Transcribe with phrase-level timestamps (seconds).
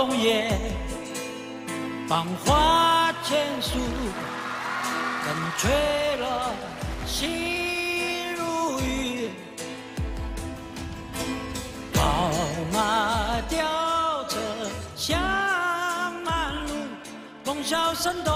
[0.00, 0.50] 冬夜，
[2.08, 3.78] 芳华千树，
[5.22, 5.70] 风吹
[6.16, 6.26] 落
[7.06, 9.28] 心如雨。
[11.92, 12.30] 宝
[12.72, 14.38] 马雕车
[14.96, 15.20] 香
[16.24, 16.70] 满路，
[17.44, 18.34] 风萧声动，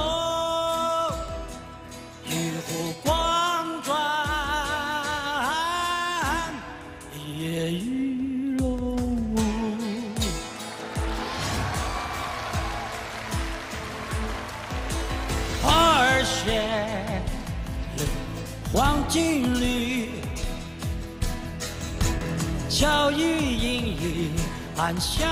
[22.77, 23.17] 小雨
[23.55, 24.33] 隐隐
[24.77, 25.31] 暗香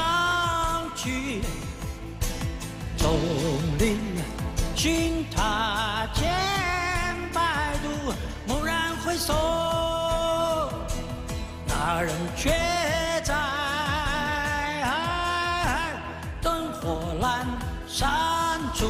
[0.95, 1.41] 去。
[2.97, 3.19] 众
[3.81, 3.99] 里
[4.77, 6.33] 寻他千
[7.33, 8.15] 百度，
[8.47, 10.71] 蓦然回首，
[11.67, 12.51] 那人却
[13.25, 13.35] 在
[16.41, 17.45] 灯火阑
[17.89, 18.87] 珊处。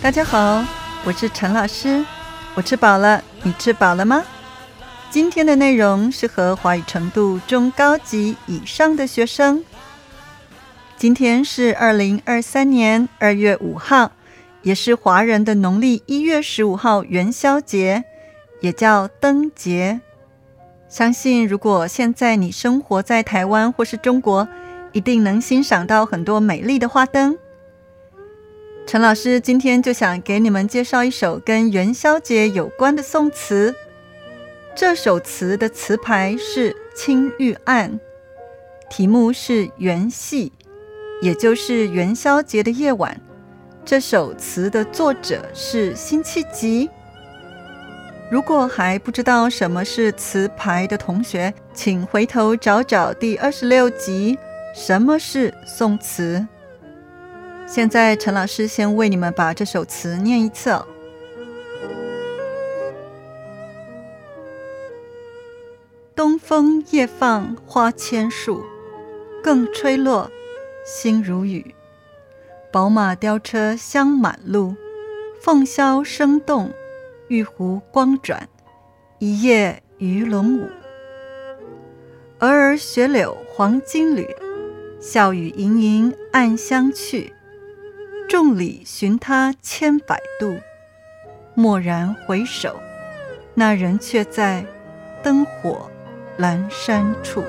[0.00, 0.64] 大家好，
[1.04, 2.02] 我是陈老师，
[2.56, 4.24] 我吃饱了，你吃饱了吗？
[5.10, 9.62] 今天的内容适合华语程度中高级以上的学生。
[10.96, 14.10] 今天是二零二三年二月五号，
[14.62, 18.04] 也是华人的农历一月十五号元宵节，
[18.62, 20.00] 也叫灯节。
[20.88, 24.48] 相信如果现在你生活在台湾或是中国，
[24.92, 27.36] 一定能欣赏到很多美丽的花灯。
[28.86, 33.74] 陈老师今天就想给你们介绍一首跟元宵节有关的宋词。
[34.76, 37.90] 这首词的词牌是《青玉案》，
[38.88, 40.52] 题目是元夕，
[41.20, 43.20] 也就是元宵节的夜晚。
[43.84, 46.88] 这首词的作者是辛弃疾。
[48.30, 54.38] 如果还不知道什么是词牌的同学，请回头找找第二十六集
[54.80, 56.46] 《什么是宋词》。
[57.66, 60.86] 现在，陈老师先为你们把这首词念一次哦。
[66.14, 68.64] 东风夜放花千树，
[69.42, 70.30] 更吹落，
[70.86, 71.74] 星如雨。
[72.72, 74.76] 宝马雕车香满路，
[75.40, 76.70] 凤箫声动，
[77.28, 78.48] 玉壶光转，
[79.18, 80.68] 一夜鱼龙舞。
[82.38, 84.26] 蛾儿雪柳黄金缕，
[85.00, 87.32] 笑语盈盈暗香去。
[88.28, 90.58] 众里寻他千百度，
[91.54, 92.80] 蓦然回首，
[93.54, 94.66] 那人却在
[95.22, 95.88] 灯火
[96.36, 97.44] 阑珊处。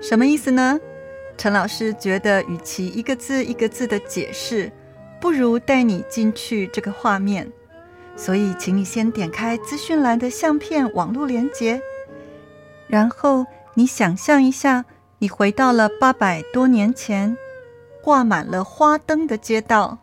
[0.00, 0.80] 什么意思呢？
[1.36, 4.72] 陈老师觉得，与其一个字一个字的解释，
[5.20, 7.52] 不如带你进去这个画面。
[8.16, 11.82] 所以，请你先点开资讯栏的相片网络连接，
[12.88, 14.86] 然后你想象一下。
[15.22, 17.36] 你回到了八百多年前，
[18.02, 19.98] 挂满了花灯的街道。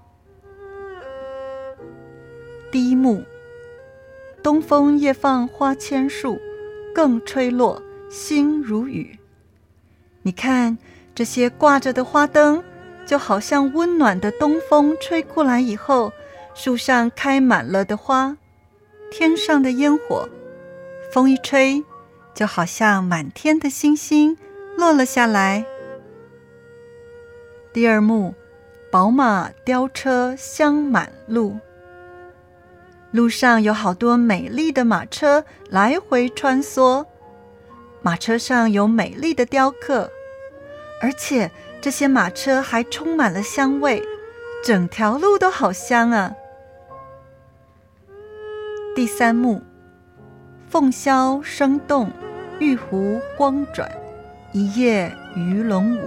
[2.70, 3.24] 第一幕：
[4.44, 6.40] 东风夜放花千树，
[6.94, 9.18] 更吹落，星如雨。
[10.22, 10.78] 你看
[11.16, 12.64] 这些挂着的花灯，
[13.08, 16.14] 就好像温暖的东风吹过来以后，
[16.54, 18.38] 树上开满了的花，
[19.10, 20.30] 天上的烟火，
[21.12, 21.84] 风一吹，
[22.36, 24.38] 就好像满天的星星。
[24.78, 25.66] 落了下来。
[27.74, 28.36] 第二幕，
[28.92, 31.58] 宝马雕车香满路。
[33.10, 37.04] 路上有好多美丽的马车来回穿梭，
[38.04, 40.12] 马车上有美丽的雕刻，
[41.02, 41.50] 而且
[41.82, 44.04] 这些马车还充满了香味，
[44.64, 46.36] 整条路都好香啊。
[48.96, 49.64] 第三幕，
[50.70, 52.12] 凤箫声动，
[52.60, 53.90] 玉壶光转。
[54.54, 56.02] 一夜鱼龙舞。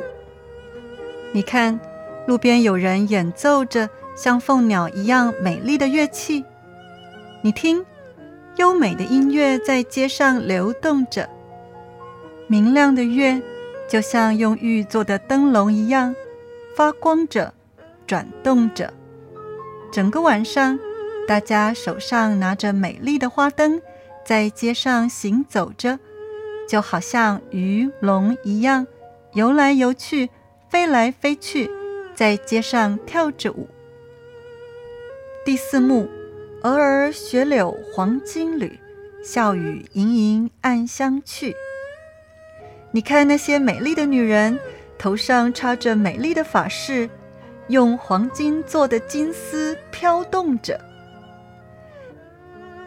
[1.32, 1.78] 你看，
[2.26, 6.44] 路边有人演奏着像凤鸟一样美丽的乐器。
[7.42, 7.84] 你听，
[8.56, 11.28] 优美的音乐在街上流动着，
[12.46, 13.40] 明亮的月
[13.88, 16.14] 就像用玉做的灯笼一样，
[16.76, 17.52] 发光着，
[18.06, 18.92] 转动着。
[19.92, 20.78] 整个晚上，
[21.28, 23.80] 大家手上拿着美丽的花灯，
[24.24, 25.98] 在街上行走着。
[26.70, 28.86] 就好像鱼龙一样，
[29.32, 30.30] 游来游去，
[30.68, 31.68] 飞来飞去，
[32.14, 33.68] 在街上跳着舞。
[35.44, 36.08] 第四幕，
[36.62, 38.78] 蛾儿雪柳黄金缕，
[39.20, 41.56] 笑语盈盈暗香去。
[42.92, 44.56] 你看那些美丽的女人，
[44.96, 47.10] 头上插着美丽的发饰，
[47.66, 50.80] 用黄金做的金丝飘动着。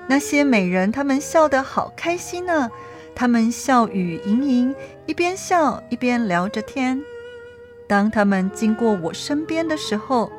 [0.08, 2.72] 那些美人，她们笑得好开心呢。
[3.16, 4.76] 他们笑语盈盈，
[5.06, 7.02] 一边笑一边聊着天。
[7.88, 10.32] 当他们经过我身边的时候，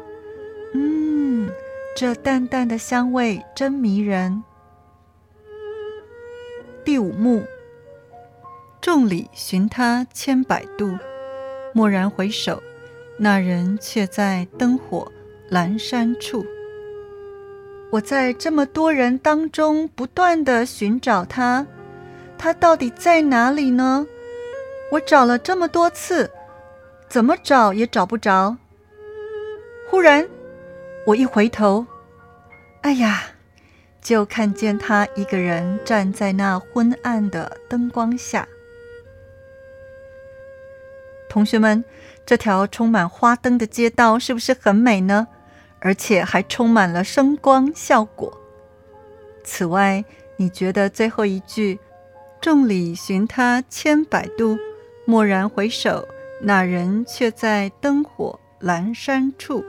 [0.73, 1.49] 嗯，
[1.97, 4.43] 这淡淡的香味真迷人。
[6.85, 7.45] 第五幕，
[8.81, 10.99] 众里寻他千百度，
[11.75, 12.63] 蓦然回首，
[13.19, 15.11] 那人却在灯火
[15.51, 16.45] 阑珊处。
[17.91, 21.65] 我在这么多人当中不断的寻找他，
[22.45, 24.07] 他到底在哪里呢？
[24.93, 26.31] 我找了这么多次。
[27.09, 28.59] 怎么找也找不着。
[29.89, 30.29] 忽然，
[31.07, 31.87] 我一回头，
[32.83, 33.23] 哎呀，
[34.03, 38.47] 就看见他一个人站在那昏暗的灯光下。
[41.31, 41.83] 同学们，
[42.27, 45.29] 这条充满花灯的街道是不是很美呢？
[45.79, 48.39] 而且还充满了声光效果。
[49.43, 50.05] 此外，
[50.37, 51.81] 你觉得最后一句
[52.45, 54.59] “众里寻他千百度，
[55.07, 56.07] 蓦然回首”。
[56.43, 59.65] 那人却在灯火阑珊处。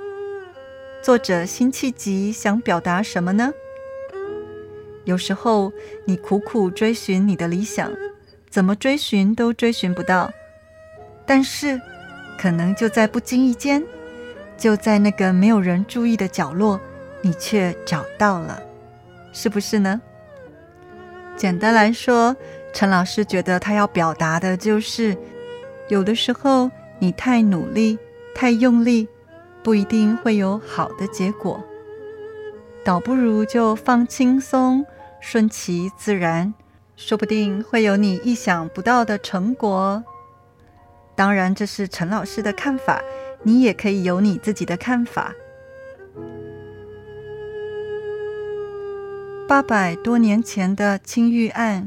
[1.02, 3.54] 作者辛弃疾想表达什么呢？
[5.06, 5.72] 有时候
[6.04, 7.90] 你苦苦追寻你的理想，
[8.50, 10.30] 怎么追寻都追寻不到，
[11.26, 11.80] 但是
[12.38, 13.82] 可能就在不经意间，
[14.58, 16.78] 就在那个没有人注意的角落，
[17.22, 18.62] 你却找到了，
[19.32, 20.02] 是不是呢？
[21.38, 22.34] 简单来说，
[22.76, 25.18] 陈老师觉得他要表达的就是。
[25.88, 26.70] 有的时候，
[27.00, 27.98] 你太努力、
[28.34, 29.08] 太用力，
[29.64, 31.64] 不一定会有好的结果。
[32.84, 34.86] 倒不如就放轻松、
[35.22, 36.54] 顺其自然，
[36.98, 40.04] 说不定会有你意想不到的成果。
[41.16, 43.02] 当然，这是陈老师的看法，
[43.44, 45.34] 你也可以有你自己的看法。
[49.48, 51.84] 八百多年前的《青玉案》，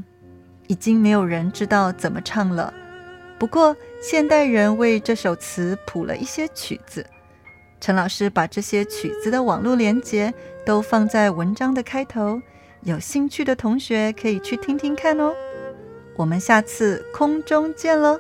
[0.69, 2.73] 已经没有人知道怎么唱了。
[3.39, 7.05] 不过，现代人为这首词谱了一些曲子。
[7.81, 10.33] 陈老师把这些曲子的网络连接
[10.67, 12.41] 都放在文章的开头，
[12.83, 15.33] 有兴趣的同学可以去听听看哦。
[16.17, 18.19] 我们下次空中见喽！